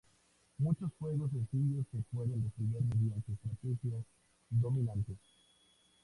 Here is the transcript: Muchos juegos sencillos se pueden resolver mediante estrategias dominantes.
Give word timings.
Muchos 0.57 0.91
juegos 0.97 1.29
sencillos 1.29 1.85
se 1.91 1.99
pueden 2.11 2.41
resolver 2.43 2.81
mediante 2.95 3.33
estrategias 3.33 4.03
dominantes. 4.49 5.17